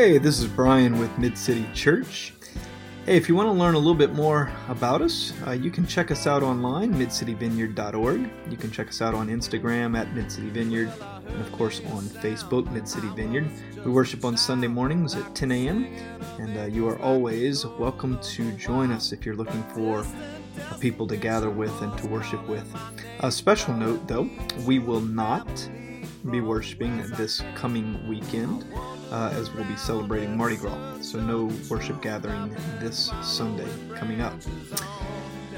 [0.00, 2.32] Hey, this is Brian with Mid City Church.
[3.04, 5.86] Hey, if you want to learn a little bit more about us, uh, you can
[5.86, 8.30] check us out online, midcityvineyard.org.
[8.48, 10.90] You can check us out on Instagram at midcityvineyard,
[11.26, 13.50] and of course on Facebook, Mid City Vineyard.
[13.84, 15.84] We worship on Sunday mornings at 10 a.m.,
[16.38, 20.06] and uh, you are always welcome to join us if you're looking for
[20.80, 22.66] people to gather with and to worship with.
[23.18, 24.30] A special note, though,
[24.64, 25.68] we will not
[26.30, 28.64] be worshiping this coming weekend
[29.10, 30.98] uh, as we'll be celebrating Mardi Gras.
[31.02, 34.34] So, no worship gathering this Sunday coming up.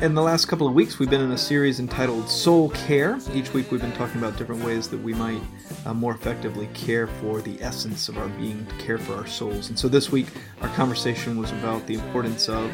[0.01, 3.19] In the last couple of weeks, we've been in a series entitled Soul Care.
[3.35, 5.41] Each week, we've been talking about different ways that we might
[5.87, 9.69] uh, more effectively care for the essence of our being, care for our souls.
[9.69, 10.27] And so, this week,
[10.61, 12.73] our conversation was about the importance of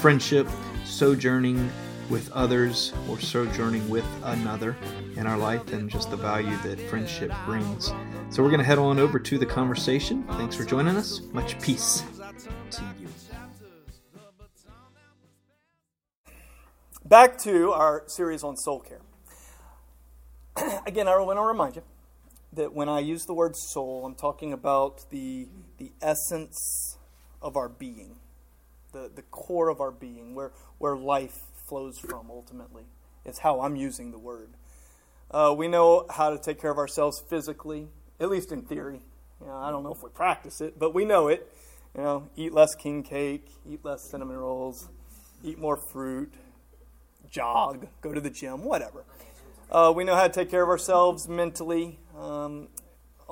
[0.00, 0.46] friendship,
[0.84, 1.70] sojourning
[2.10, 4.76] with others, or sojourning with another
[5.16, 7.92] in our life, and just the value that friendship brings.
[8.30, 10.24] So we're going to head on over to the conversation.
[10.24, 11.20] Thanks for joining us.
[11.32, 12.04] Much peace
[12.70, 13.08] to you.
[17.04, 19.02] Back to our series on soul care.
[20.86, 21.82] Again, I want to remind you
[22.52, 26.96] that when I use the word soul, I'm talking about the, the essence
[27.40, 28.16] of our being,
[28.92, 31.40] the, the core of our being, where, where life
[31.72, 32.82] flows from ultimately.
[33.24, 34.50] It's how I'm using the word.
[35.30, 37.88] Uh, we know how to take care of ourselves physically,
[38.20, 39.00] at least in theory.
[39.40, 41.50] You know, I don't know if we practice it, but we know it.
[41.96, 44.90] You know, eat less king cake, eat less cinnamon rolls,
[45.42, 46.34] eat more fruit,
[47.30, 49.06] jog, go to the gym, whatever.
[49.70, 51.98] Uh, we know how to take care of ourselves mentally.
[52.14, 52.68] Um,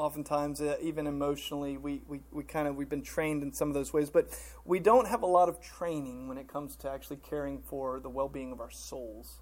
[0.00, 3.74] oftentimes, uh, even emotionally, we, we, we kind of we've been trained in some of
[3.74, 4.28] those ways, but
[4.64, 8.08] we don't have a lot of training when it comes to actually caring for the
[8.08, 9.40] well-being of our souls.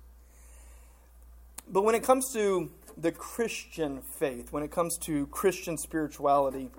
[1.71, 6.71] But when it comes to the Christian faith, when it comes to Christian spirituality,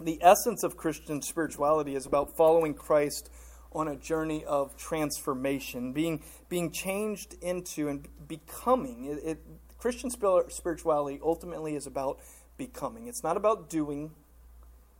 [0.00, 3.30] the essence of Christian spirituality is about following Christ
[3.72, 9.04] on a journey of transformation, being, being changed into and becoming.
[9.04, 9.38] It, it,
[9.78, 12.18] Christian spirituality ultimately is about
[12.56, 13.06] becoming.
[13.06, 14.12] It's not about doing,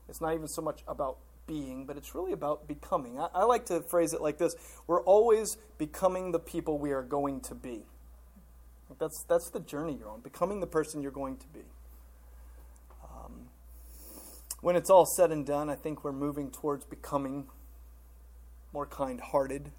[0.08, 3.18] it's not even so much about being, but it's really about becoming.
[3.18, 4.54] I, I like to phrase it like this
[4.86, 7.82] We're always becoming the people we are going to be.
[8.98, 11.64] That's, that's the journey you're on, becoming the person you're going to be.
[13.02, 13.48] Um,
[14.60, 17.46] when it's all said and done, I think we're moving towards becoming
[18.72, 19.72] more kind hearted,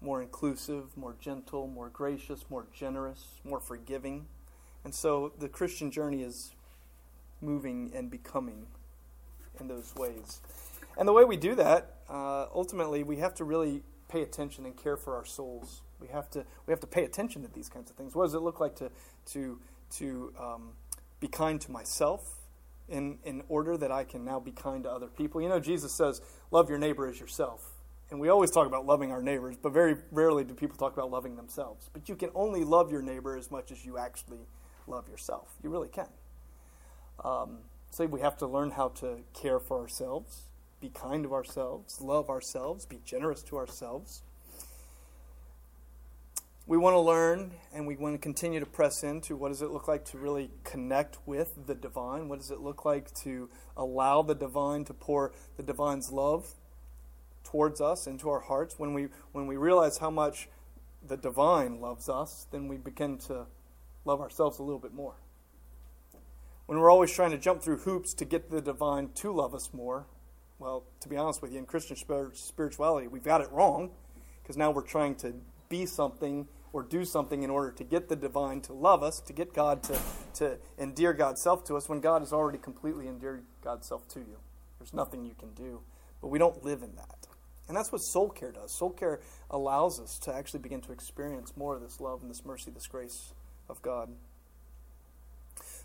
[0.00, 4.26] more inclusive, more gentle, more gracious, more generous, more forgiving.
[4.86, 6.54] And so the Christian journey is
[7.40, 8.68] moving and becoming
[9.58, 10.40] in those ways.
[10.96, 14.76] And the way we do that, uh, ultimately, we have to really pay attention and
[14.76, 15.82] care for our souls.
[15.98, 18.14] We have to we have to pay attention to these kinds of things.
[18.14, 18.92] What does it look like to
[19.32, 19.58] to
[19.96, 20.68] to um,
[21.18, 22.36] be kind to myself
[22.88, 25.42] in in order that I can now be kind to other people?
[25.42, 27.72] You know, Jesus says, "Love your neighbor as yourself."
[28.12, 31.10] And we always talk about loving our neighbors, but very rarely do people talk about
[31.10, 31.90] loving themselves.
[31.92, 34.46] But you can only love your neighbor as much as you actually
[34.86, 35.54] love yourself.
[35.62, 36.08] You really can.
[37.24, 37.58] Um,
[37.90, 40.42] so we have to learn how to care for ourselves,
[40.80, 44.22] be kind to ourselves, love ourselves, be generous to ourselves
[46.68, 49.70] we want to learn and we want to continue to press into what does it
[49.70, 52.28] look like to really connect with the divine?
[52.28, 56.54] What does it look like to allow the divine to pour the divine's love
[57.44, 58.80] towards us into our hearts?
[58.80, 60.48] When we when we realize how much
[61.06, 63.46] the divine loves us, then we begin to
[64.06, 65.16] love ourselves a little bit more.
[66.66, 69.70] When we're always trying to jump through hoops to get the divine to love us
[69.72, 70.06] more,
[70.58, 71.96] well, to be honest with you, in Christian
[72.32, 73.90] spirituality, we've got it wrong
[74.42, 75.34] because now we're trying to
[75.68, 79.32] be something or do something in order to get the divine to love us, to
[79.32, 79.98] get God to,
[80.34, 84.20] to endear God's self to us when God has already completely endeared God's self to
[84.20, 84.38] you.
[84.78, 85.80] There's nothing you can do.
[86.20, 87.26] But we don't live in that.
[87.68, 88.72] And that's what soul care does.
[88.72, 92.44] Soul care allows us to actually begin to experience more of this love and this
[92.44, 93.32] mercy, this grace
[93.68, 94.10] of God.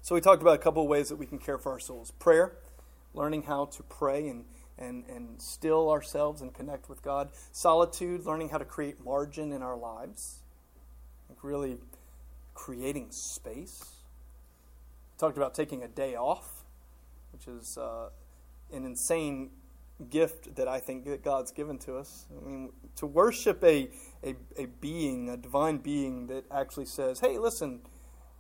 [0.02, 2.12] So we talked about a couple of ways that we can care for our souls.
[2.12, 2.58] Prayer,
[3.14, 4.46] learning how to pray and
[4.78, 7.30] and, and still ourselves and connect with God.
[7.52, 10.42] Solitude, learning how to create margin in our lives
[11.42, 11.78] really
[12.54, 13.84] creating space.
[15.18, 16.64] Talked about taking a day off,
[17.32, 18.10] which is uh,
[18.72, 19.52] an insane
[20.10, 22.26] gift that I think that God's given to us.
[22.36, 23.90] I mean, to worship a,
[24.24, 27.82] a, a being, a divine being that actually says, hey, listen,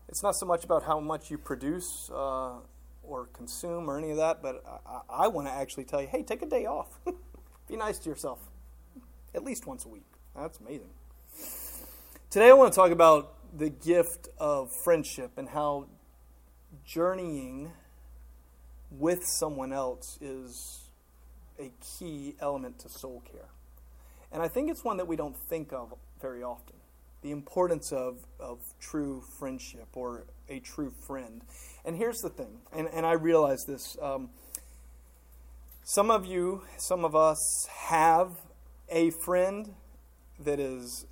[0.07, 2.55] it's not so much about how much you produce uh,
[3.03, 6.23] or consume or any of that, but I, I want to actually tell you, hey,
[6.23, 6.99] take a day off.
[7.67, 8.39] Be nice to yourself
[9.33, 10.05] at least once a week.
[10.35, 10.89] That's amazing.
[12.29, 15.87] Today, I want to talk about the gift of friendship and how
[16.85, 17.71] journeying
[18.89, 20.81] with someone else is
[21.61, 23.49] a key element to soul care.
[24.31, 26.75] And I think it's one that we don't think of very often
[27.21, 31.43] the importance of, of true friendship or a true friend.
[31.85, 33.95] And here's the thing, and, and I realize this.
[34.01, 34.29] Um,
[35.83, 38.31] some of you, some of us have
[38.89, 39.73] a friend
[40.39, 41.05] that is,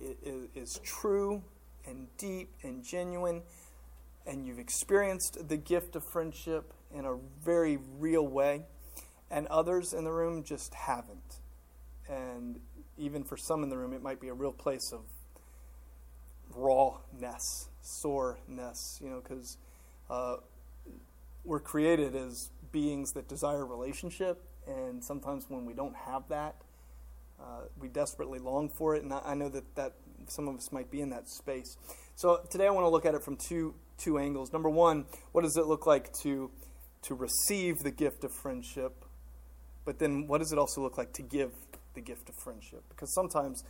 [0.00, 1.42] is, is true
[1.86, 3.42] and deep and genuine,
[4.26, 8.66] and you've experienced the gift of friendship in a very real way,
[9.32, 11.40] and others in the room just haven't.
[12.08, 12.60] And
[12.98, 15.00] even for some in the room, it might be a real place of
[16.54, 19.56] rawness, soreness, you know, because
[20.10, 20.36] uh,
[21.44, 26.56] we're created as beings that desire relationship, and sometimes when we don't have that,
[27.40, 29.94] uh, we desperately long for it, and I, I know that, that
[30.28, 31.76] some of us might be in that space.
[32.14, 34.52] So today I want to look at it from two two angles.
[34.52, 36.50] Number one, what does it look like to
[37.02, 39.04] to receive the gift of friendship?
[39.84, 41.50] But then, what does it also look like to give
[41.94, 42.84] the gift of friendship?
[42.88, 43.64] Because sometimes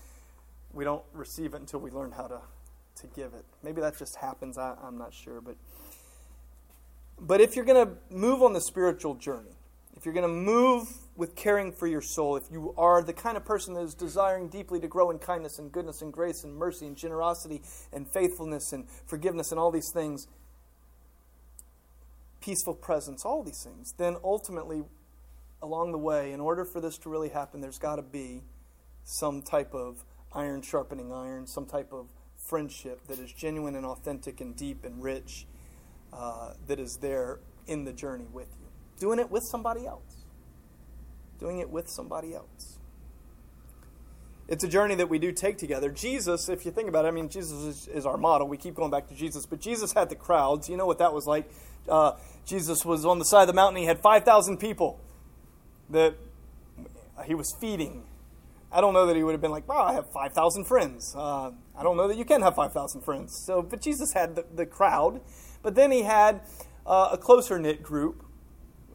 [0.72, 2.40] we don't receive it until we learn how to
[2.96, 3.44] to give it.
[3.62, 4.58] Maybe that just happens.
[4.58, 5.56] I, I'm not sure, but
[7.18, 9.54] but if you're going to move on the spiritual journey,
[9.96, 13.36] if you're going to move with caring for your soul, if you are the kind
[13.36, 16.56] of person that is desiring deeply to grow in kindness and goodness and grace and
[16.56, 17.62] mercy and generosity
[17.92, 20.26] and faithfulness and forgiveness and all these things,
[22.40, 24.82] peaceful presence, all these things, then ultimately,
[25.62, 28.42] along the way, in order for this to really happen, there's got to be
[29.04, 34.40] some type of iron sharpening iron, some type of friendship that is genuine and authentic
[34.40, 35.46] and deep and rich
[36.12, 38.66] uh, that is there in the journey with you.
[38.98, 40.26] Doing it with somebody else.
[41.38, 42.78] Doing it with somebody else.
[44.48, 45.88] It's a journey that we do take together.
[45.88, 48.48] Jesus, if you think about it, I mean, Jesus is, is our model.
[48.48, 50.68] We keep going back to Jesus, but Jesus had the crowds.
[50.68, 51.48] You know what that was like.
[51.88, 52.12] Uh,
[52.44, 53.80] Jesus was on the side of the mountain.
[53.80, 55.00] He had 5,000 people
[55.92, 56.14] that
[57.24, 58.04] he was feeding
[58.74, 61.14] I don't know that he would have been like, wow, I have 5,000 friends.
[61.14, 63.36] Uh, I don't know that you can have 5,000 friends.
[63.36, 65.20] So, but Jesus had the, the crowd.
[65.62, 66.40] But then he had
[66.86, 68.24] uh, a closer knit group.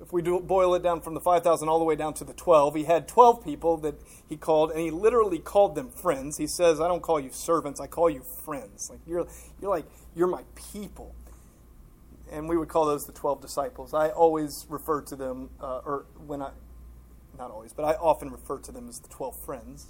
[0.01, 2.33] If we do boil it down from the 5,000 all the way down to the
[2.33, 3.95] 12, he had 12 people that
[4.27, 6.37] he called, and he literally called them friends.
[6.37, 8.89] He says, I don't call you servants, I call you friends.
[8.89, 9.27] Like you're,
[9.61, 9.85] you're like,
[10.15, 10.43] you're my
[10.73, 11.13] people.
[12.31, 13.93] And we would call those the 12 disciples.
[13.93, 16.49] I always refer to them, uh, or when I,
[17.37, 19.87] not always, but I often refer to them as the 12 friends.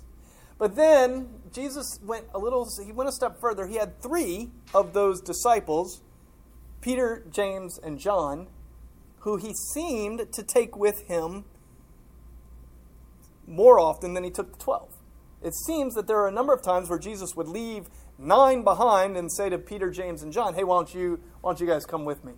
[0.58, 3.68] But then Jesus went a little, he went a step further.
[3.68, 6.02] He had three of those disciples,
[6.82, 8.48] Peter, James, and John,
[9.20, 11.46] who he seemed to take with him
[13.46, 14.94] more often than he took the 12.
[15.44, 19.16] It seems that there are a number of times where Jesus would leave nine behind
[19.16, 21.86] and say to Peter, James, and John, hey, why don't you, why don't you guys
[21.86, 22.34] come with me?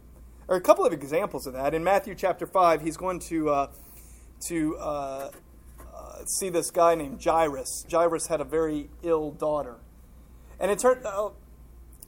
[0.50, 1.74] Are a couple of examples of that.
[1.74, 3.50] In Matthew chapter 5, he's going to.
[3.50, 3.68] Uh,
[4.47, 5.31] to uh,
[5.94, 7.86] uh, see this guy named Jairus.
[7.91, 9.77] Jairus had a very ill daughter.
[10.59, 11.30] And it uh,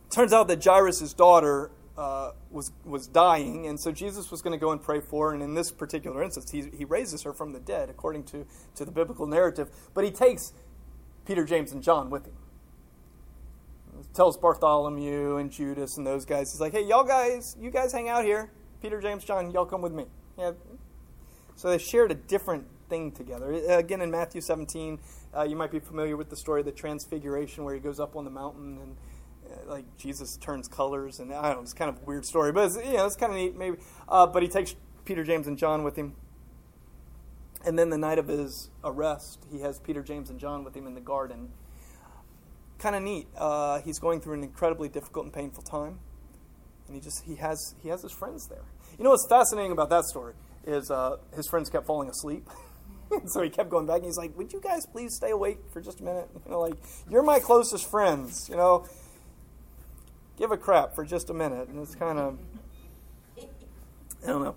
[0.10, 4.60] turns out that Jairus' daughter uh, was, was dying, and so Jesus was going to
[4.60, 5.34] go and pray for her.
[5.34, 8.46] And in this particular instance, he, he raises her from the dead, according to,
[8.76, 9.70] to the biblical narrative.
[9.94, 10.54] But he takes
[11.26, 12.34] Peter, James, and John with him.
[14.14, 18.10] Tells Bartholomew and Judas and those guys, he's like, hey, y'all guys, you guys hang
[18.10, 18.52] out here.
[18.82, 20.06] Peter, James, John, y'all come with me.
[20.38, 20.54] Yeah,
[21.62, 23.54] so they shared a different thing together.
[23.70, 24.98] Again, in Matthew 17,
[25.38, 28.16] uh, you might be familiar with the story of the Transfiguration, where he goes up
[28.16, 28.98] on the mountain and
[29.46, 32.52] uh, like Jesus turns colors, and I don't know, it's kind of a weird story,
[32.52, 33.78] but it's, you know, it's kind of neat, maybe.
[34.10, 34.76] Uh, but he takes
[35.06, 36.16] Peter, James, and John with him.
[37.64, 40.88] And then the night of his arrest, he has Peter, James, and John with him
[40.88, 41.50] in the garden.
[42.80, 43.28] Kind of neat.
[43.38, 46.00] Uh, he's going through an incredibly difficult and painful time,
[46.88, 48.64] and he just he has he has his friends there.
[48.98, 50.34] You know what's fascinating about that story
[50.66, 52.48] is uh, his friends kept falling asleep.
[53.26, 55.82] so he kept going back and he's like, Would you guys please stay awake for
[55.82, 56.30] just a minute?
[56.46, 56.76] You know, like,
[57.10, 58.86] you're my closest friends, you know.
[60.38, 61.68] Give a crap for just a minute.
[61.68, 62.40] And it's kind of
[64.24, 64.56] I don't know.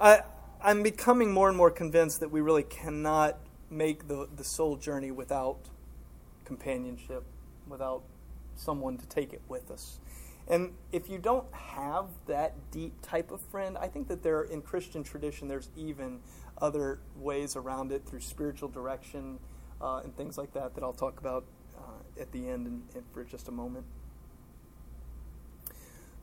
[0.00, 0.20] I
[0.62, 3.38] I'm becoming more and more convinced that we really cannot
[3.70, 5.58] make the, the soul journey without
[6.46, 7.24] companionship,
[7.68, 8.02] without
[8.56, 9.98] someone to take it with us.
[10.48, 14.60] And if you don't have that deep type of friend, I think that there in
[14.60, 16.20] Christian tradition there's even
[16.60, 19.38] other ways around it through spiritual direction
[19.80, 21.44] uh, and things like that that I'll talk about
[21.76, 23.86] uh, at the end and, and for just a moment.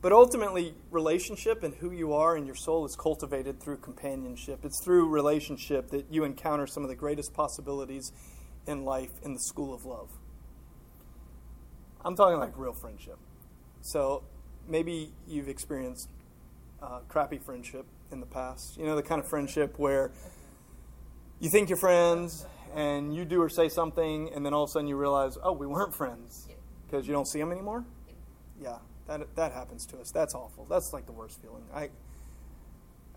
[0.00, 4.64] But ultimately, relationship and who you are and your soul is cultivated through companionship.
[4.64, 8.12] It's through relationship that you encounter some of the greatest possibilities
[8.66, 10.10] in life in the school of love.
[12.04, 13.18] I'm talking like real friendship.
[13.82, 14.22] So
[14.68, 16.08] maybe you've experienced
[16.80, 18.76] uh, crappy friendship in the past.
[18.76, 20.12] You know, the kind of friendship where
[21.40, 24.72] you think you're friends and you do or say something, and then all of a
[24.72, 26.48] sudden you realize, oh, we weren't friends
[26.86, 27.84] because you don't see them anymore.
[28.62, 30.10] Yeah, that that happens to us.
[30.14, 30.66] That's awful.
[30.70, 31.64] That's like the worst feeling.
[31.74, 31.90] I.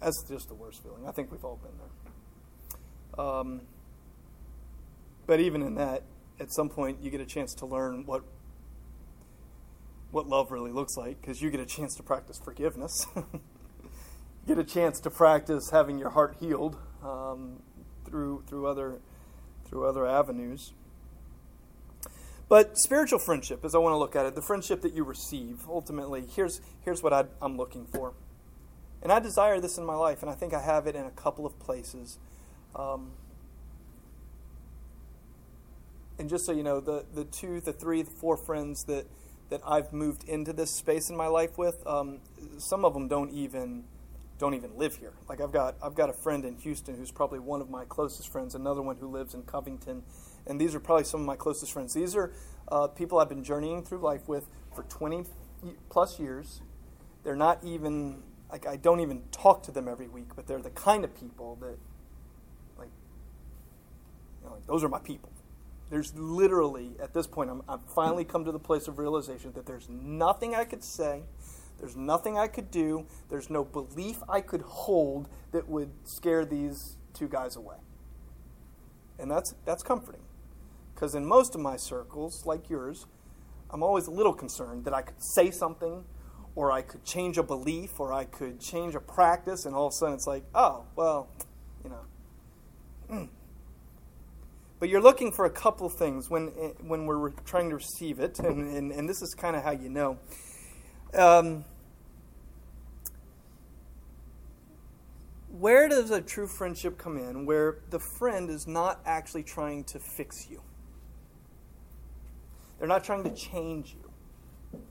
[0.02, 1.08] That's just the worst feeling.
[1.08, 3.26] I think we've all been there.
[3.26, 3.62] Um,
[5.26, 6.04] but even in that,
[6.40, 8.24] at some point, you get a chance to learn what
[10.12, 13.06] what love really looks like because you get a chance to practice forgiveness.
[14.48, 17.62] get a chance to practice having your heart healed um,
[18.06, 19.00] through through other
[19.68, 20.74] through other avenues.
[22.48, 25.66] But spiritual friendship, as I want to look at it, the friendship that you receive,
[25.68, 28.14] ultimately, here's here's what I, I'm looking for,
[29.02, 31.12] and I desire this in my life, and I think I have it in a
[31.12, 32.20] couple of places.
[32.76, 33.14] Um,
[36.20, 39.08] and just so you know, the the two, the three, the four friends that
[39.50, 42.20] that I've moved into this space in my life with, um,
[42.58, 43.86] some of them don't even
[44.38, 45.14] don't even live here.
[45.30, 48.30] Like I've got I've got a friend in Houston who's probably one of my closest
[48.30, 50.04] friends, another one who lives in Covington,
[50.46, 51.94] and these are probably some of my closest friends.
[51.94, 52.34] These are
[52.68, 55.26] uh, people I've been journeying through life with for 20
[55.90, 56.62] plus years.
[57.24, 60.70] They're not even like I don't even talk to them every week, but they're the
[60.72, 61.78] kind of people that
[62.78, 62.90] like
[64.42, 65.32] you know, like those are my people.
[65.90, 69.66] There's literally, at this point, I'm, I've finally come to the place of realization that
[69.66, 71.24] there's nothing I could say,
[71.80, 76.98] there's nothing I could do, there's no belief I could hold that would scare these
[77.14, 77.78] two guys away.
[79.20, 80.22] And that's, that's comforting.
[80.94, 83.06] Because in most of my circles, like yours,
[83.70, 86.06] I'm always a little concerned that I could say something
[86.56, 89.92] or I could change a belief or I could change a practice, and all of
[89.92, 91.28] a sudden it's like, oh, well,
[91.84, 92.00] you know.
[93.12, 93.30] Mm,
[94.80, 98.40] but you're looking for a couple things when, eh, when we're trying to receive it,
[98.40, 100.18] and, and, and this is kind of how you know.
[101.14, 101.64] Um,
[105.50, 110.00] where does a true friendship come in where the friend is not actually trying to
[110.00, 110.62] fix you?
[112.78, 114.82] They're not trying to change you.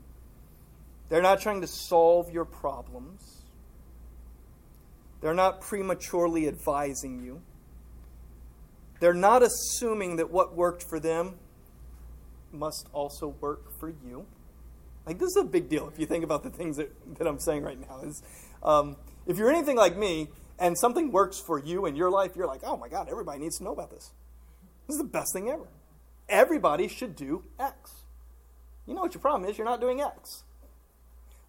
[1.09, 3.43] They're not trying to solve your problems.
[5.21, 7.41] They're not prematurely advising you.
[8.99, 11.35] They're not assuming that what worked for them
[12.51, 14.25] must also work for you.
[15.05, 17.39] Like, this is a big deal if you think about the things that, that I'm
[17.39, 18.01] saying right now.
[18.01, 18.23] Is,
[18.63, 18.95] um,
[19.27, 22.61] if you're anything like me and something works for you in your life, you're like,
[22.63, 24.11] oh my God, everybody needs to know about this.
[24.87, 25.67] This is the best thing ever.
[26.27, 28.03] Everybody should do X.
[28.87, 29.57] You know what your problem is?
[29.57, 30.43] You're not doing X.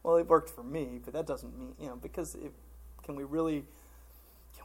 [0.03, 2.53] Well, it worked for me, but that doesn't mean, you know, because it,
[3.03, 3.65] can we really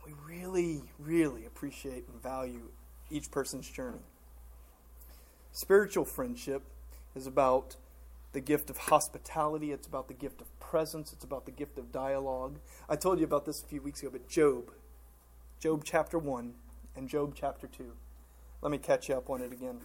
[0.05, 2.69] we really, really appreciate and value
[3.09, 3.99] each person's journey.
[5.51, 6.63] Spiritual friendship
[7.15, 7.75] is about
[8.31, 11.91] the gift of hospitality, it's about the gift of presence, it's about the gift of
[11.91, 12.59] dialogue.
[12.87, 14.71] I told you about this a few weeks ago, but Job,
[15.59, 16.53] Job chapter 1
[16.95, 17.91] and Job chapter 2.
[18.61, 19.81] Let me catch you up on it again.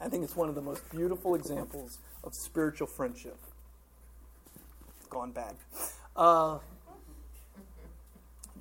[0.00, 3.36] I think it's one of the most beautiful examples of spiritual friendship.
[5.10, 5.56] Gone bad.
[6.16, 6.58] Uh,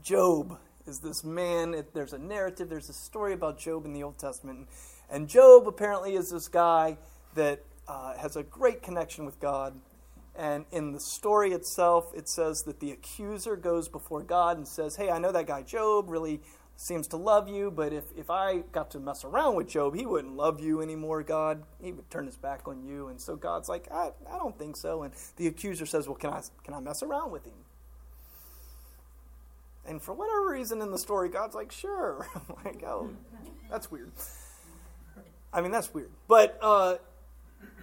[0.04, 1.74] Job is this man.
[1.74, 4.67] It, there's a narrative, there's a story about Job in the Old Testament.
[5.10, 6.98] And Job apparently is this guy
[7.36, 9.79] that uh, has a great connection with God.
[10.36, 14.96] And in the story itself, it says that the accuser goes before God and says,
[14.96, 16.41] Hey, I know that guy Job really
[16.75, 20.06] seems to love you, but if, if I got to mess around with Job, he
[20.06, 21.63] wouldn't love you anymore, God.
[21.82, 23.08] He would turn his back on you.
[23.08, 25.01] And so God's like, I, I don't think so.
[25.01, 27.53] And the accuser says, Well, can I, can I mess around with him?
[29.88, 32.27] And for whatever reason in the story, God's like, sure.
[32.36, 33.10] I'm like, oh,
[33.70, 34.12] that's weird.
[35.53, 36.12] I mean, that's weird.
[36.27, 36.98] But uh,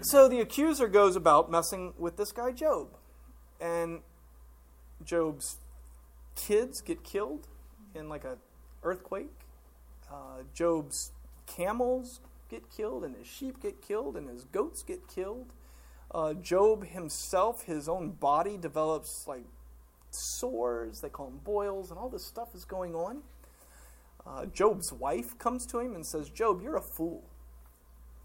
[0.00, 2.88] so the accuser goes about messing with this guy, Job.
[3.60, 4.00] And
[5.02, 5.56] Job's
[6.36, 7.46] kids get killed
[7.94, 8.36] in like a
[8.82, 9.32] earthquake.
[10.12, 11.12] Uh, Job's
[11.46, 12.20] camels
[12.50, 15.52] get killed, and his sheep get killed, and his goats get killed.
[16.14, 19.46] Uh, Job himself, his own body develops like
[20.14, 23.22] sores, they call them boils, and all this stuff is going on.
[24.26, 27.24] Uh, Job's wife comes to him and says, Job, you're a fool.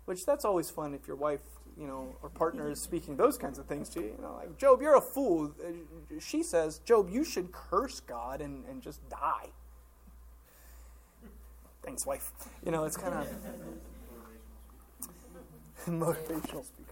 [0.05, 1.41] Which that's always fun if your wife,
[1.77, 4.15] you know, or partner is speaking those kinds of things to you.
[4.17, 5.53] You know, like, Job, you're a fool.
[6.19, 9.49] She says, Job, you should curse God and, and just die.
[11.83, 12.31] Thanks, wife.
[12.65, 13.27] You know, it's kind of
[15.87, 16.88] motivational speaker.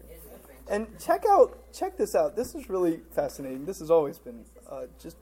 [0.70, 2.36] And check out, check this out.
[2.36, 3.66] This is really fascinating.
[3.66, 5.16] This has always been uh, just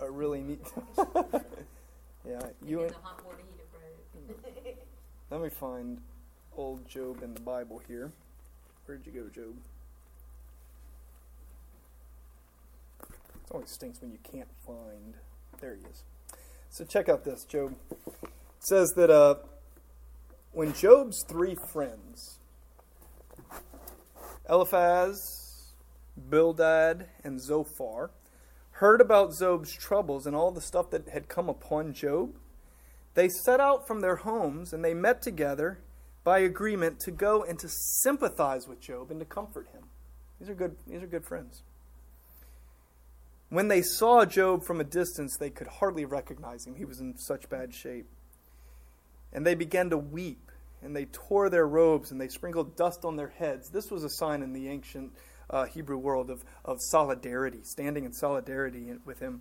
[0.00, 0.60] a really neat.
[2.28, 2.94] yeah, you and.
[5.30, 6.00] Let me find
[6.56, 8.12] old Job in the Bible here.
[8.84, 9.54] Where'd you go, Job?
[13.42, 15.14] It's always stinks when you can't find.
[15.60, 16.02] There he is.
[16.70, 17.44] So check out this.
[17.44, 17.74] Job
[18.06, 18.12] it
[18.60, 19.36] says that uh,
[20.52, 22.38] when Job's three friends,
[24.48, 25.72] Eliphaz,
[26.16, 28.10] Bildad, and Zophar,
[28.72, 32.34] heard about Job's troubles and all the stuff that had come upon Job,
[33.14, 35.78] they set out from their homes and they met together
[36.24, 39.84] by agreement to go and to sympathize with Job and to comfort him.
[40.40, 41.62] These are good, these are good friends.
[43.50, 46.74] When they saw Job from a distance, they could hardly recognize him.
[46.74, 48.06] He was in such bad shape.
[49.32, 50.43] And they began to weep,
[50.84, 53.70] and they tore their robes, and they sprinkled dust on their heads.
[53.70, 55.12] This was a sign in the ancient
[55.50, 59.40] uh, Hebrew world of, of solidarity, standing in solidarity with him.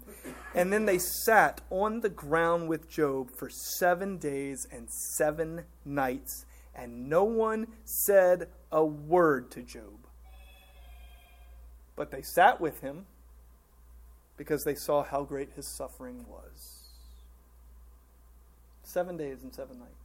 [0.56, 6.46] And then they sat on the ground with Job for seven days and seven nights,
[6.76, 10.08] and no one said a word to Job.
[11.96, 13.06] But they sat with him
[14.38, 16.80] because they saw how great his suffering was.
[18.84, 20.03] Seven days and seven nights.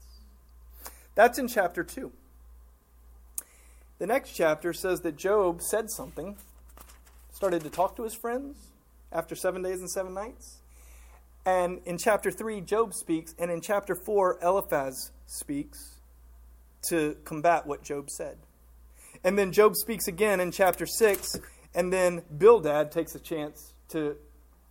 [1.19, 2.13] That's in chapter 2.
[3.99, 6.37] The next chapter says that Job said something,
[7.33, 8.69] started to talk to his friends
[9.11, 10.59] after seven days and seven nights.
[11.45, 15.97] And in chapter 3, Job speaks, and in chapter 4, Eliphaz speaks
[16.89, 18.39] to combat what Job said.
[19.25, 21.35] And then Job speaks again in chapter 6,
[21.75, 24.15] and then Bildad takes a chance to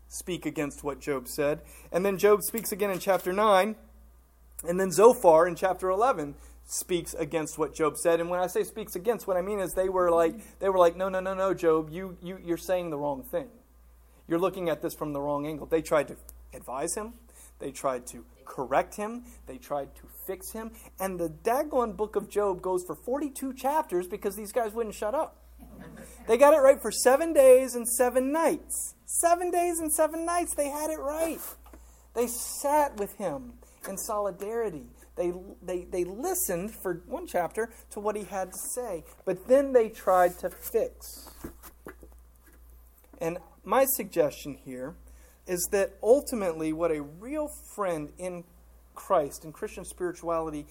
[0.07, 1.59] speak against what Job said.
[1.91, 3.75] And then Job speaks again in chapter 9.
[4.65, 6.35] And then Zophar in chapter 11
[6.65, 8.19] speaks against what Job said.
[8.19, 10.79] And when I say speaks against, what I mean is they were like, they were
[10.79, 13.47] like no, no, no, no, Job, you, you, you're saying the wrong thing.
[14.27, 15.67] You're looking at this from the wrong angle.
[15.67, 16.17] They tried to
[16.53, 17.13] advise him.
[17.59, 19.23] They tried to correct him.
[19.45, 20.71] They tried to fix him.
[20.99, 25.15] And the daggone book of Job goes for 42 chapters because these guys wouldn't shut
[25.15, 25.37] up.
[26.27, 28.95] They got it right for seven days and seven nights.
[29.05, 31.39] Seven days and seven nights, they had it right.
[32.13, 33.53] They sat with him
[33.87, 34.83] in solidarity.
[35.15, 39.73] They, they, they listened for one chapter to what he had to say, but then
[39.73, 41.29] they tried to fix.
[43.19, 44.95] And my suggestion here
[45.47, 48.43] is that ultimately, what a real friend in
[48.93, 50.67] Christ, in Christian spirituality,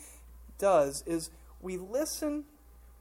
[0.59, 2.45] does is we listen,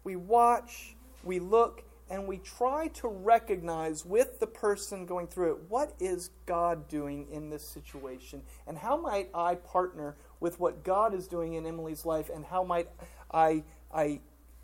[0.04, 5.58] we watch, we look, and we try to recognize with the person going through it
[5.70, 11.13] what is God doing in this situation and how might I partner with what God
[11.13, 12.89] is doing in Emily's life and how might
[13.32, 13.63] I
[13.94, 14.20] I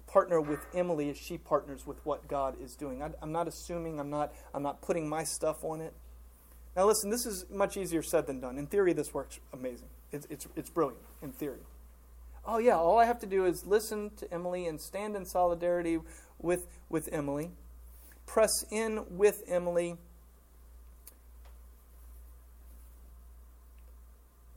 [0.08, 3.01] partner with Emily as she partners with what God is doing.
[3.01, 5.93] I, am not assuming I'm not I'm not putting my stuff on it.
[6.75, 8.58] Now listen, this is much easier said than done.
[8.58, 9.89] In theory, this works amazing.
[10.12, 11.62] It's it's, it's brilliant in theory.
[12.43, 15.99] Oh yeah, all I have to do is listen to Emily and stand in solidarity
[16.41, 17.51] with, with Emily,
[18.25, 19.97] press in with Emily.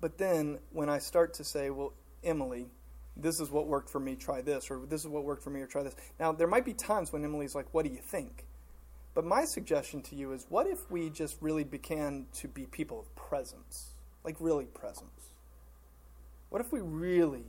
[0.01, 1.93] But then when I start to say, well,
[2.23, 2.67] Emily,
[3.17, 5.61] this is what worked for me, try this, or this is what worked for me,
[5.61, 5.95] or try this.
[6.19, 8.45] Now, there might be times when Emily's like, what do you think?
[9.15, 12.99] But my suggestion to you is what if we just really began to be people
[12.99, 13.93] of presence?
[14.25, 15.31] Like, really presence?
[16.51, 17.45] What if we really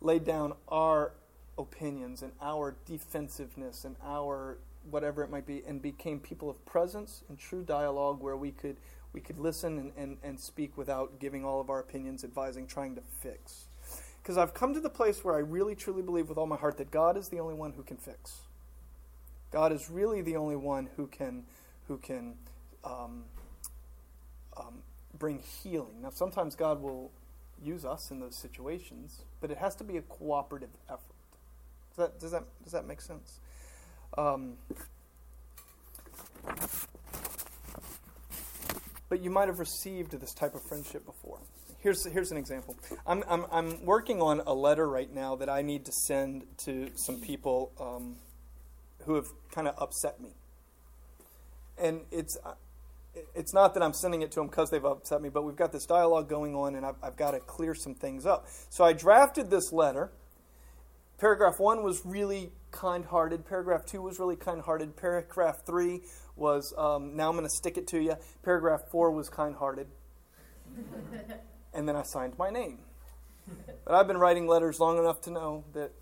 [0.00, 1.12] laid down our
[1.58, 4.58] opinions and our defensiveness and our
[4.90, 8.76] whatever it might be and became people of presence and true dialogue where we could
[9.12, 12.94] we could listen and, and, and speak without giving all of our opinions, advising, trying
[12.94, 13.64] to fix.
[14.22, 16.76] Because I've come to the place where I really truly believe with all my heart
[16.76, 18.42] that God is the only one who can fix.
[19.50, 21.44] God is really the only one who can
[21.86, 22.34] who can
[22.84, 23.24] um,
[24.58, 24.82] um,
[25.18, 26.02] bring healing.
[26.02, 27.10] Now, sometimes God will
[27.62, 31.17] use us in those situations, but it has to be a cooperative effort.
[31.98, 33.40] Does that does that does that make sense?
[34.16, 34.54] Um,
[39.08, 41.40] but you might have received this type of friendship before.
[41.80, 42.76] Here's here's an example.
[43.04, 46.90] I'm I'm I'm working on a letter right now that I need to send to
[46.94, 48.14] some people um,
[49.04, 50.30] who have kind of upset me,
[51.76, 52.38] and it's
[53.34, 55.72] it's not that I'm sending it to them because they've upset me, but we've got
[55.72, 58.46] this dialogue going on, and I've, I've got to clear some things up.
[58.70, 60.12] So I drafted this letter.
[61.18, 63.44] Paragraph one was really kind hearted.
[63.44, 64.96] Paragraph two was really kind hearted.
[64.96, 66.02] Paragraph three
[66.36, 68.14] was, um, now I'm going to stick it to you.
[68.42, 69.88] Paragraph four was kind hearted.
[71.74, 72.78] and then I signed my name.
[73.84, 75.92] But I've been writing letters long enough to know that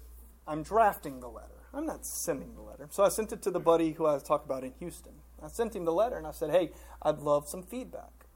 [0.46, 1.48] I'm drafting the letter.
[1.72, 2.88] I'm not sending the letter.
[2.90, 5.12] So I sent it to the buddy who I talked about in Houston.
[5.42, 8.26] I sent him the letter and I said, hey, I'd love some feedback.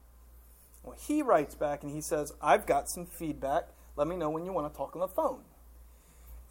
[0.83, 3.69] Well, he writes back and he says, I've got some feedback.
[3.95, 5.41] Let me know when you want to talk on the phone.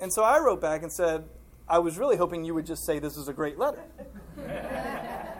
[0.01, 1.25] And so I wrote back and said,
[1.69, 3.85] I was really hoping you would just say this is a great letter.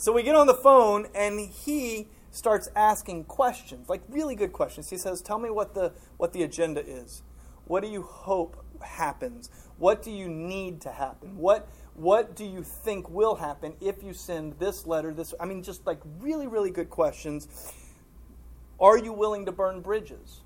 [0.00, 4.88] So we get on the phone, and he starts asking questions, like really good questions.
[4.88, 7.22] He says, "Tell me what the what the agenda is.
[7.66, 9.50] What do you hope happens?
[9.76, 11.36] What do you need to happen?
[11.36, 15.12] What what do you think will happen if you send this letter?
[15.12, 17.46] This I mean, just like really really good questions.
[18.80, 20.40] Are you willing to burn bridges?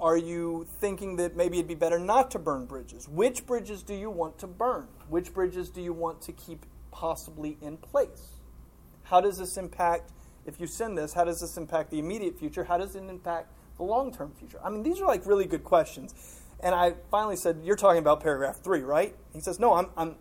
[0.00, 3.08] Are you thinking that maybe it'd be better not to burn bridges?
[3.08, 4.88] Which bridges do you want to burn?
[5.08, 8.36] Which bridges do you want to keep possibly in place?
[9.02, 10.10] How does this impact
[10.46, 12.64] if you send this, how does this impact the immediate future?
[12.64, 14.58] How does it impact the long term future?
[14.64, 16.14] I mean, these are like really good questions.
[16.60, 19.14] And I finally said, You're talking about paragraph three, right?
[19.32, 20.16] He says, No, I'm, I'm,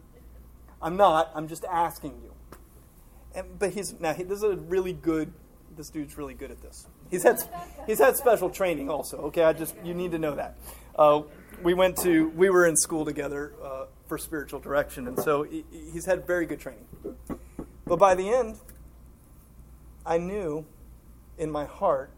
[0.81, 1.31] I'm not.
[1.33, 2.33] I'm just asking you.
[3.35, 5.33] And, but he's now he, this is a really good.
[5.75, 6.87] This dude's really good at this.
[7.09, 7.37] He's had
[7.87, 9.17] he's had special training also.
[9.17, 10.57] Okay, I just you need to know that.
[10.95, 11.23] Uh,
[11.63, 15.65] we went to we were in school together uh, for spiritual direction, and so he,
[15.91, 16.85] he's had very good training.
[17.85, 18.57] But by the end,
[20.05, 20.65] I knew
[21.37, 22.11] in my heart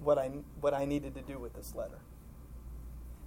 [0.00, 1.98] what I, what I needed to do with this letter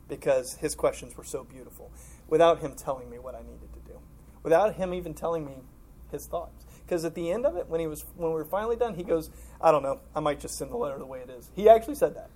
[0.07, 1.91] because his questions were so beautiful
[2.27, 3.99] without him telling me what I needed to do,
[4.43, 5.53] without him even telling me
[6.11, 6.65] his thoughts.
[6.89, 9.03] Because at the end of it, when he was when we were finally done, he
[9.03, 9.29] goes,
[9.61, 9.99] "I don't know.
[10.15, 12.31] I might just send the letter the way it is." He actually said that.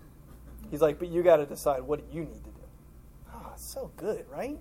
[0.69, 2.61] He's like, "But you got to decide what you need to do."
[3.33, 4.59] Oh, so good, right?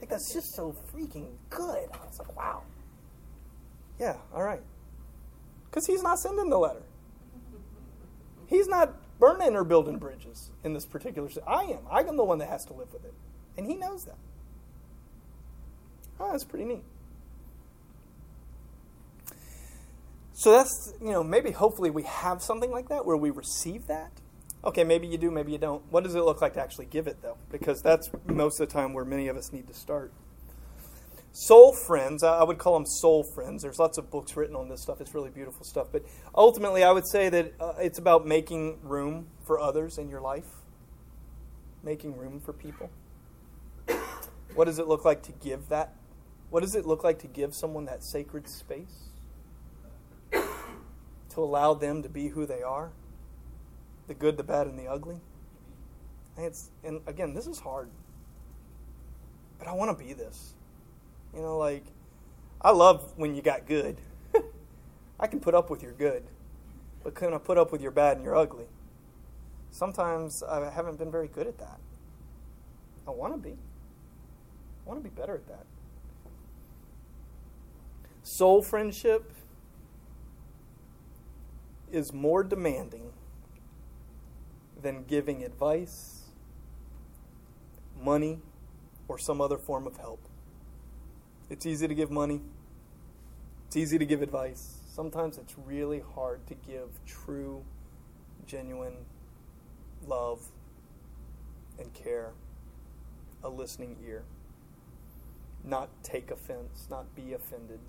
[0.00, 1.88] Like that's just so freaking good.
[1.92, 2.64] I was like, "Wow."
[4.00, 4.62] Yeah, all right.
[5.66, 6.82] Because he's not sending the letter.
[8.48, 11.30] He's not burning or building bridges in this particular.
[11.46, 11.86] I am.
[11.88, 13.14] I am the one that has to live with it,
[13.56, 14.18] and he knows that.
[16.18, 16.82] Oh, that's pretty neat.
[20.40, 24.10] So that's you know maybe hopefully we have something like that where we receive that.
[24.64, 25.82] Okay, maybe you do, maybe you don't.
[25.92, 27.36] What does it look like to actually give it though?
[27.52, 30.14] Because that's most of the time where many of us need to start.
[31.32, 33.62] Soul friends, I would call them soul friends.
[33.62, 35.02] There's lots of books written on this stuff.
[35.02, 35.88] It's really beautiful stuff.
[35.92, 40.22] But ultimately, I would say that uh, it's about making room for others in your
[40.22, 40.48] life,
[41.82, 42.88] making room for people.
[44.54, 45.96] What does it look like to give that?
[46.48, 49.09] What does it look like to give someone that sacred space?
[51.30, 52.90] To allow them to be who they are
[54.10, 55.20] the good, the bad, and the ugly?
[56.36, 57.88] And, it's, and again, this is hard.
[59.56, 60.54] But I want to be this.
[61.32, 61.84] You know, like,
[62.60, 63.98] I love when you got good.
[65.20, 66.24] I can put up with your good,
[67.04, 68.66] but can I put up with your bad and your ugly?
[69.70, 71.78] Sometimes I haven't been very good at that.
[73.06, 73.52] I want to be.
[73.52, 75.66] I want to be better at that.
[78.24, 79.32] Soul friendship
[81.92, 83.12] is more demanding
[84.80, 86.30] than giving advice,
[88.00, 88.38] money,
[89.08, 90.20] or some other form of help.
[91.48, 92.40] It's easy to give money,
[93.66, 94.78] it's easy to give advice.
[94.88, 97.64] Sometimes it's really hard to give true,
[98.46, 98.96] genuine
[100.06, 100.50] love
[101.78, 102.32] and care,
[103.42, 104.24] a listening ear.
[105.64, 107.80] Not take offense, not be offended.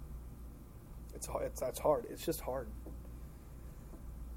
[1.16, 1.46] It's hard.
[1.46, 2.06] It's, that's hard.
[2.10, 2.68] It's just hard.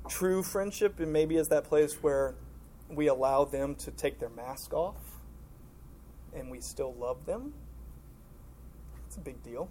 [0.09, 2.35] True friendship, and maybe is that place where
[2.88, 4.97] we allow them to take their mask off
[6.35, 7.55] and we still love them
[9.14, 9.69] it's a big deal.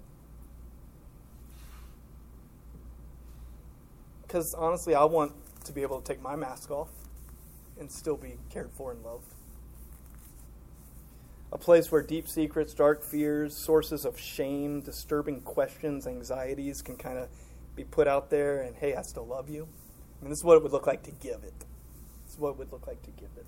[4.21, 5.33] Because honestly, I want
[5.65, 6.87] to be able to take my mask off
[7.77, 9.33] and still be cared for and loved.
[11.51, 17.17] A place where deep secrets, dark fears, sources of shame, disturbing questions, anxieties can kind
[17.17, 17.27] of
[17.75, 19.67] be put out there and, hey, I still love you.
[20.23, 21.59] Mean, this is what it would look like to give it.
[22.23, 23.45] This is what it would look like to give it.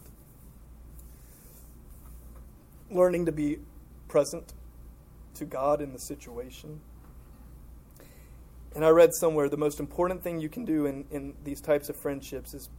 [2.91, 3.59] Learning to be
[4.09, 4.53] present
[5.35, 6.81] to God in the situation.
[8.75, 11.87] And I read somewhere the most important thing you can do in, in these types
[11.87, 12.69] of friendships is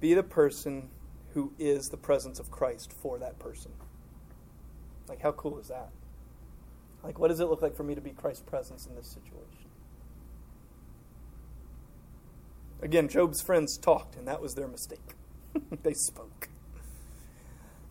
[0.00, 0.88] be the person
[1.34, 3.72] who is the presence of Christ for that person.
[5.08, 5.90] Like, how cool is that?
[7.02, 9.55] Like, what does it look like for me to be Christ's presence in this situation?
[12.82, 15.14] Again, Job's friends talked, and that was their mistake.
[15.82, 16.48] they spoke.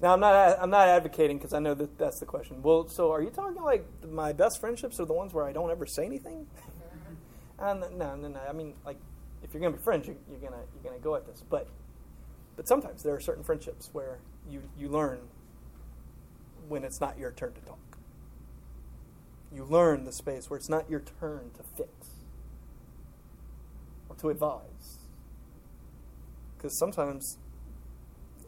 [0.02, 2.62] Now, I'm not I'm not advocating because I know that that's the question.
[2.62, 5.72] Well, so are you talking like my best friendships are the ones where I don't
[5.72, 6.46] ever say anything?
[7.60, 8.40] and no, no, no.
[8.48, 8.98] I mean, like
[9.44, 11.44] if you're gonna be friends, you're, you're gonna you're gonna go at this.
[11.50, 11.68] But
[12.56, 14.20] but sometimes there are certain friendships where
[14.50, 15.20] you you learn
[16.68, 17.80] when it's not your turn to talk.
[19.54, 21.90] You learn the space where it's not your turn to fix
[24.26, 25.00] to advise.
[26.58, 27.38] Because sometimes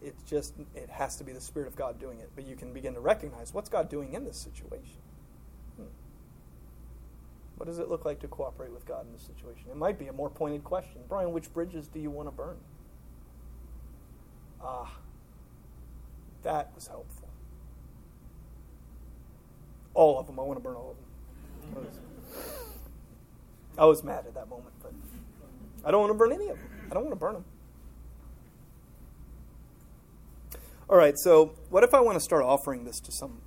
[0.02, 2.72] it just it has to be the spirit of god doing it but you can
[2.72, 5.02] begin to recognize what's god doing in this situation
[5.76, 5.86] hmm.
[7.58, 9.72] What does it look like to cooperate with God in this situation?
[9.72, 11.02] It might be a more pointed question.
[11.10, 12.58] Brian, which bridges do you want to burn?
[14.62, 14.94] Ah,
[16.44, 17.28] that was helpful.
[19.96, 20.40] All of them.
[20.40, 21.06] I want to burn all of them.
[21.76, 22.00] I was,
[23.80, 24.74] I was mad at that moment,
[25.84, 26.70] I don't want to burn any of them.
[26.90, 27.46] I don't want to burn them.
[30.90, 33.42] All right, so what if I want to start offering this to some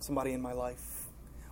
[0.00, 0.92] somebody in my life?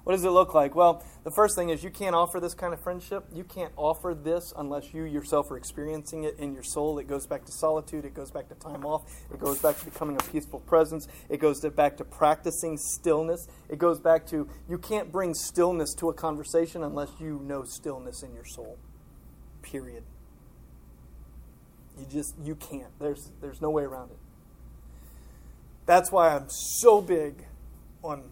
[0.02, 0.74] What does it look like?
[0.74, 3.26] Well, the first thing is you can't offer this kind of friendship.
[3.32, 6.98] You can't offer this unless you yourself are experiencing it in your soul.
[6.98, 8.04] It goes back to solitude.
[8.04, 9.02] It goes back to time off.
[9.32, 11.06] It goes back to becoming a peaceful presence.
[11.28, 13.46] It goes to back to practicing stillness.
[13.68, 18.22] It goes back to you can't bring stillness to a conversation unless you know stillness
[18.22, 18.78] in your soul.
[19.62, 20.04] Period.
[21.98, 22.98] You just you can't.
[22.98, 24.18] There's there's no way around it.
[25.86, 27.44] That's why I'm so big
[28.02, 28.30] on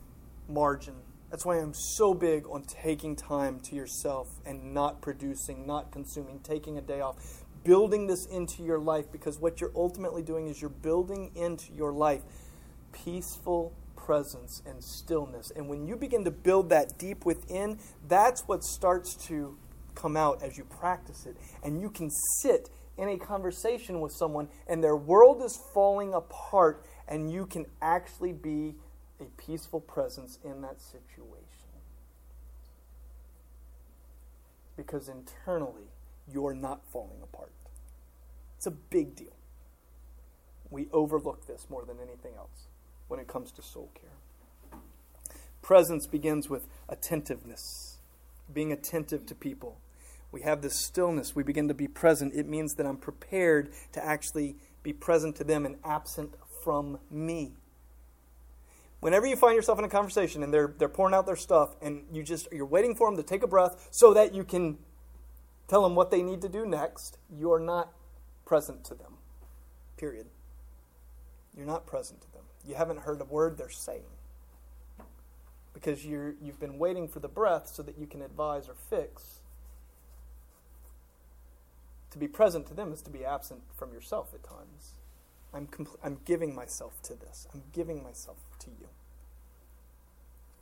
[0.48, 0.94] margin
[1.30, 6.40] that's why I'm so big on taking time to yourself and not producing, not consuming,
[6.40, 10.62] taking a day off, building this into your life because what you're ultimately doing is
[10.62, 12.22] you're building into your life
[12.92, 15.52] peaceful presence and stillness.
[15.54, 19.58] And when you begin to build that deep within, that's what starts to
[19.98, 21.36] come out as you practice it.
[21.62, 26.84] And you can sit in a conversation with someone and their world is falling apart
[27.06, 28.74] and you can actually be
[29.20, 31.44] a peaceful presence in that situation.
[34.76, 35.90] Because internally,
[36.32, 37.52] you're not falling apart.
[38.56, 39.36] It's a big deal.
[40.70, 42.66] We overlook this more than anything else
[43.06, 44.80] when it comes to soul care.
[45.62, 47.98] Presence begins with attentiveness,
[48.52, 49.78] being attentive to people.
[50.30, 51.34] We have this stillness.
[51.34, 52.34] We begin to be present.
[52.34, 57.54] It means that I'm prepared to actually be present to them and absent from me.
[59.00, 62.04] Whenever you find yourself in a conversation and they're they're pouring out their stuff and
[62.12, 64.76] you just you're waiting for them to take a breath so that you can
[65.68, 67.92] tell them what they need to do next you're not
[68.44, 69.14] present to them.
[69.96, 70.26] Period.
[71.56, 72.42] You're not present to them.
[72.66, 74.02] You haven't heard a word they're saying.
[75.72, 79.37] Because you're you've been waiting for the breath so that you can advise or fix
[82.10, 84.94] to be present to them is to be absent from yourself at times
[85.52, 87.46] I'm, compl- I'm giving myself to this.
[87.52, 88.88] I'm giving myself to you.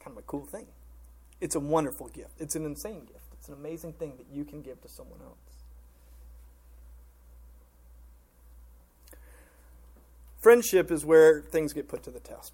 [0.01, 0.67] Kind of a cool thing.
[1.41, 2.41] It's a wonderful gift.
[2.41, 3.27] It's an insane gift.
[3.33, 5.37] It's an amazing thing that you can give to someone else.
[10.41, 12.53] Friendship is where things get put to the test.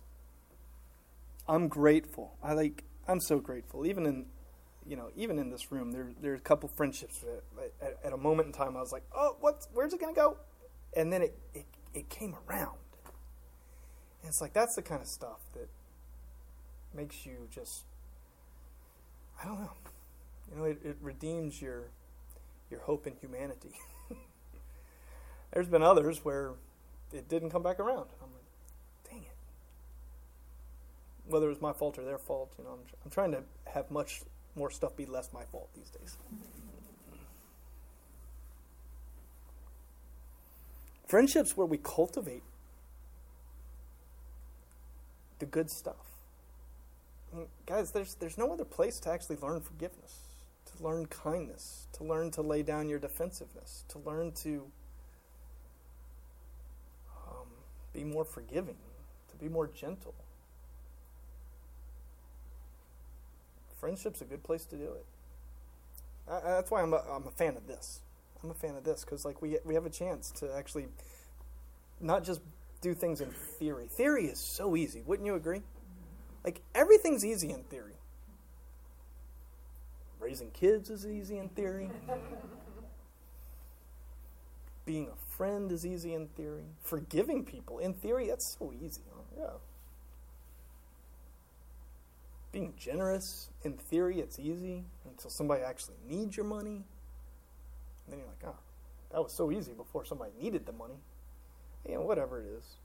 [1.46, 2.36] I'm grateful.
[2.42, 2.84] I like.
[3.06, 3.84] I'm so grateful.
[3.84, 4.26] Even in,
[4.86, 8.16] you know, even in this room, there there's a couple friendships that, at, at, a
[8.16, 10.36] moment in time I was like, oh, what's where's it gonna go?
[10.96, 12.78] And then it, it it came around.
[14.22, 15.68] And it's like that's the kind of stuff that
[16.94, 17.84] makes you just
[19.42, 19.72] I don't know.
[20.50, 21.84] You know, it, it redeems your
[22.70, 23.72] your hope in humanity.
[25.52, 26.52] There's been others where
[27.12, 28.08] it didn't come back around.
[28.22, 29.36] I'm like, dang it.
[31.26, 33.90] Whether it was my fault or their fault, you know, I'm, I'm trying to have
[33.90, 34.22] much
[34.54, 36.16] more stuff be less my fault these days.
[41.06, 42.42] Friendships where we cultivate
[45.38, 46.06] the good stuff.
[47.32, 50.20] I mean, guys, there's, there's no other place to actually learn forgiveness,
[50.66, 54.70] to learn kindness, to learn to lay down your defensiveness, to learn to
[57.26, 57.46] um,
[57.92, 58.76] be more forgiving,
[59.30, 60.14] to be more gentle.
[63.82, 65.04] Friendship's a good place to do it.
[66.30, 68.00] I, that's why I'm a, I'm a fan of this.
[68.42, 70.86] I'm a fan of this because like we we have a chance to actually
[72.00, 72.40] not just
[72.80, 73.88] do things in theory.
[73.88, 75.62] Theory is so easy, wouldn't you agree?
[76.44, 77.94] Like everything's easy in theory.
[80.20, 81.90] Raising kids is easy in theory.
[84.84, 86.66] Being a friend is easy in theory.
[86.82, 89.02] Forgiving people in theory that's so easy.
[89.36, 89.46] Yeah.
[92.52, 96.84] Being generous in theory it's easy until somebody actually needs your money.
[98.04, 98.58] And then you're like, oh,
[99.10, 101.00] that was so easy before somebody needed the money.
[101.88, 102.76] You know, whatever it is.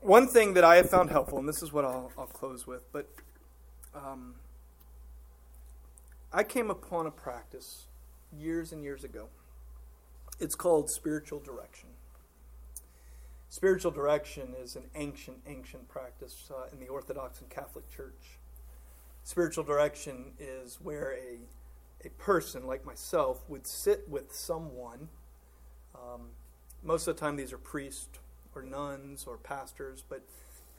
[0.00, 2.84] One thing that I have found helpful, and this is what I'll, I'll close with,
[2.92, 3.08] but
[3.94, 4.34] um,
[6.32, 7.86] I came upon a practice
[8.36, 9.28] years and years ago.
[10.38, 11.88] It's called spiritual direction.
[13.50, 18.38] Spiritual direction is an ancient, ancient practice uh, in the Orthodox and Catholic Church.
[19.24, 21.38] Spiritual direction is where a
[22.04, 25.08] a person like myself would sit with someone.
[25.94, 26.28] Um,
[26.82, 28.18] most of the time, these are priests
[28.54, 30.22] or nuns or pastors, but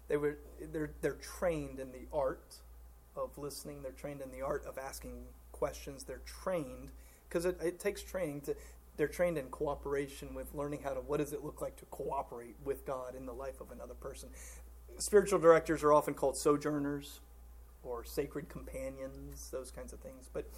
[0.08, 0.38] they were
[0.72, 2.56] they're they're trained in the art
[3.16, 3.82] of listening.
[3.82, 6.04] They're trained in the art of asking questions.
[6.04, 6.92] They're trained
[7.28, 8.56] because it, it takes training to.
[9.00, 11.00] They're trained in cooperation with learning how to.
[11.00, 14.28] What does it look like to cooperate with God in the life of another person?
[14.98, 17.22] Spiritual directors are often called sojourners
[17.82, 20.30] or sacred companions, those kinds of things.
[20.34, 20.50] But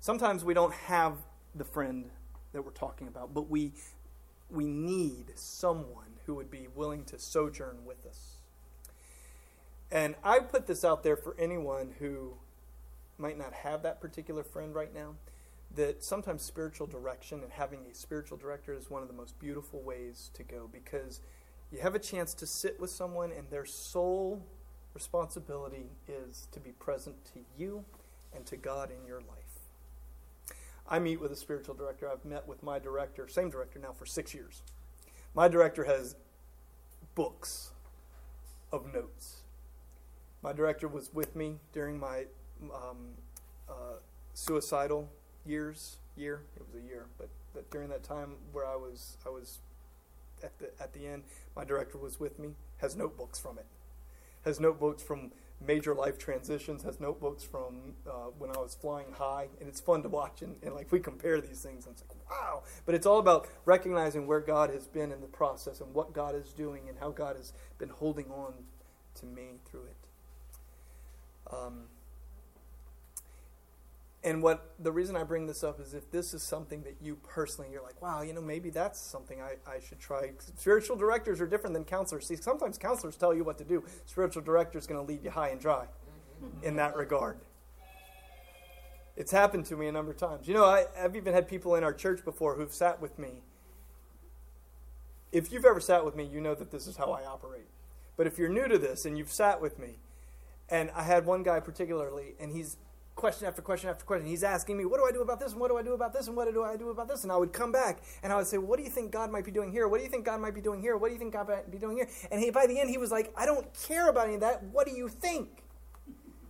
[0.00, 1.18] sometimes we don't have
[1.54, 2.10] the friend
[2.52, 3.74] that we're talking about, but we
[4.50, 8.38] we need someone who would be willing to sojourn with us.
[9.92, 12.38] And I put this out there for anyone who
[13.18, 15.14] might not have that particular friend right now
[15.74, 19.82] that sometimes spiritual direction and having a spiritual director is one of the most beautiful
[19.82, 21.20] ways to go because
[21.72, 24.44] you have a chance to sit with someone and their sole
[24.94, 27.84] responsibility is to be present to you
[28.34, 29.44] and to God in your life.
[30.88, 32.10] I meet with a spiritual director.
[32.10, 34.62] I've met with my director, same director now for six years.
[35.34, 36.14] My director has
[37.14, 37.72] books
[38.70, 39.42] of notes.
[40.42, 42.26] My director was with me during my
[42.62, 43.14] um,
[43.68, 43.96] uh,
[44.34, 45.08] suicidal
[45.46, 45.96] years.
[46.16, 49.58] Year it was a year, but, but during that time where I was I was
[50.44, 51.24] at the at the end,
[51.56, 52.50] my director was with me.
[52.78, 53.66] Has notebooks from it.
[54.44, 55.32] Has notebooks from
[55.66, 60.02] major life transitions, has notebooks from uh, when I was flying high, and it's fun
[60.02, 60.42] to watch.
[60.42, 62.62] And, and, like we compare these things, and it's like wow.
[62.86, 66.34] But it's all about recognizing where God has been in the process and what God
[66.34, 68.54] is doing and how God has been holding on
[69.16, 71.52] to me through it.
[71.52, 71.84] Um,
[74.24, 77.16] and what the reason I bring this up is if this is something that you
[77.16, 80.32] personally, you're like, wow, you know, maybe that's something I, I should try.
[80.56, 82.26] Spiritual directors are different than counselors.
[82.26, 83.84] See, sometimes counselors tell you what to do.
[84.06, 85.84] Spiritual director is going to leave you high and dry
[86.42, 86.64] mm-hmm.
[86.64, 87.36] in that regard.
[89.14, 90.48] It's happened to me a number of times.
[90.48, 93.42] You know, I, I've even had people in our church before who've sat with me.
[95.32, 97.66] If you've ever sat with me, you know that this is how I operate.
[98.16, 99.98] But if you're new to this and you've sat with me,
[100.70, 102.78] and I had one guy particularly, and he's
[103.14, 104.28] question after question after question.
[104.28, 105.52] He's asking me, What do I do about this?
[105.52, 106.26] And what do I do about this?
[106.26, 107.22] And what do I do about this?
[107.22, 109.44] And I would come back and I would say, What do you think God might
[109.44, 109.88] be doing here?
[109.88, 110.96] What do you think God might be doing here?
[110.96, 112.08] What do you think God might be doing here?
[112.30, 114.62] And he, by the end, he was like, I don't care about any of that.
[114.64, 115.48] What do you think?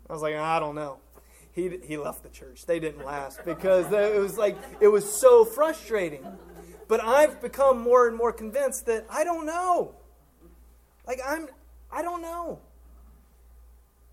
[0.08, 0.98] I was like, I don't know.
[1.52, 2.66] He, he left the church.
[2.66, 6.26] They didn't last because it was like, it was so frustrating.
[6.88, 9.94] But I've become more and more convinced that I don't know.
[11.06, 11.48] Like, I'm,
[11.92, 12.60] I don't know.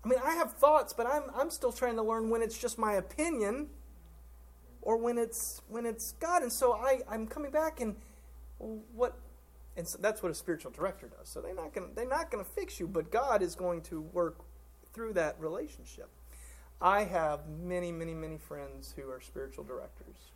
[0.04, 2.78] I mean, I have thoughts, but I'm, I'm still trying to learn when it's just
[2.78, 3.68] my opinion
[4.80, 6.42] or when it's when it's God.
[6.42, 7.96] And so I, I'm coming back and
[8.58, 9.16] what
[9.76, 11.28] and so that's what a spiritual director does.
[11.28, 14.40] So they're not gonna they're not gonna fix you, but God is going to work
[14.92, 16.10] through that relationship.
[16.80, 20.32] I have many, many, many friends who are spiritual directors.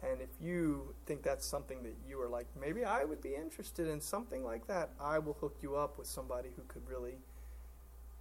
[0.00, 3.88] And if you think that's something that you are like, maybe I would be interested
[3.88, 7.16] in something like that, I will hook you up with somebody who could really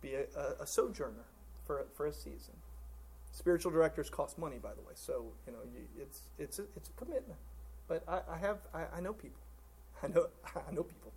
[0.01, 1.25] be a, a, a sojourner
[1.65, 2.55] for, for a season.
[3.31, 6.89] Spiritual directors cost money, by the way, so you know you, it's it's a, it's
[6.89, 7.39] a commitment.
[7.87, 9.41] But I, I have I, I, know people.
[10.03, 11.13] I know I know people.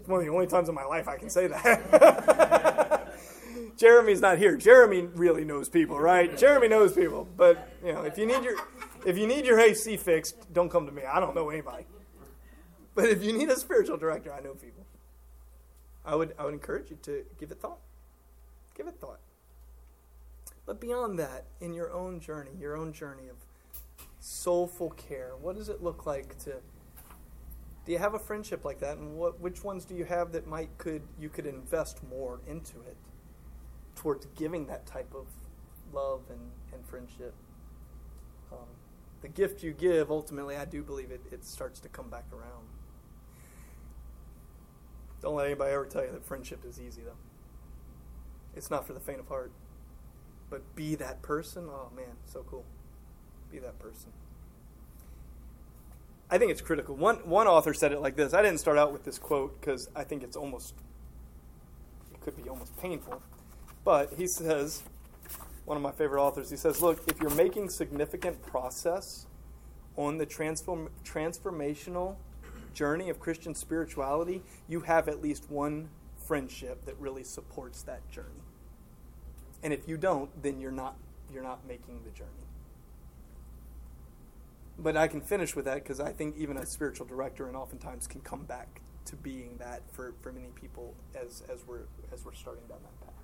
[0.00, 3.12] It's one of the only times in my life I can say that.
[3.76, 4.56] Jeremy's not here.
[4.56, 6.36] Jeremy really knows people, right?
[6.36, 7.28] Jeremy knows people.
[7.36, 8.56] But you know, if you need your
[9.04, 11.02] if you need your AC fixed, don't come to me.
[11.02, 11.84] I don't know anybody.
[12.94, 14.86] But if you need a spiritual director, I know people.
[16.04, 17.78] I would I would encourage you to give it thought.
[18.74, 19.20] Give it thought.
[20.64, 23.36] But beyond that, in your own journey, your own journey of
[24.20, 26.56] soulful care, what does it look like to
[27.84, 28.98] do you have a friendship like that?
[28.98, 32.80] And what which ones do you have that might could you could invest more into
[32.82, 32.96] it
[33.96, 35.26] towards giving that type of
[35.92, 36.40] love and,
[36.72, 37.34] and friendship?
[38.52, 38.68] Um,
[39.20, 42.66] the gift you give ultimately i do believe it, it starts to come back around.
[45.20, 47.31] Don't let anybody ever tell you that friendship is easy though
[48.56, 49.52] it's not for the faint of heart.
[50.50, 51.66] But be that person.
[51.68, 52.64] Oh man, so cool.
[53.50, 54.12] Be that person.
[56.30, 56.94] I think it's critical.
[56.94, 58.34] One one author said it like this.
[58.34, 60.74] I didn't start out with this quote because I think it's almost
[62.12, 63.22] it could be almost painful.
[63.84, 64.82] But he says,
[65.64, 69.26] one of my favorite authors, he says, look, if you're making significant process
[69.96, 72.16] on the transform, transformational
[72.74, 75.88] journey of Christian spirituality, you have at least one
[76.26, 78.28] friendship that really supports that journey.
[79.62, 80.96] And if you don't, then you're not
[81.32, 82.30] you're not making the journey.
[84.78, 88.06] But I can finish with that because I think even a spiritual director and oftentimes
[88.06, 92.34] can come back to being that for, for many people as, as we're as we're
[92.34, 93.14] starting down that path.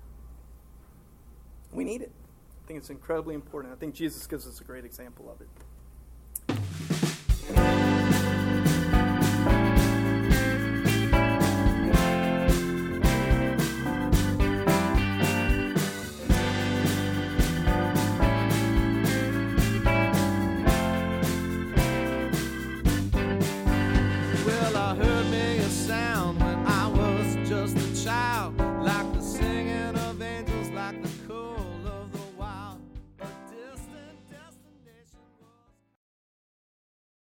[1.71, 2.11] We need it.
[2.63, 3.73] I think it's incredibly important.
[3.73, 5.47] I think Jesus gives us a great example of it.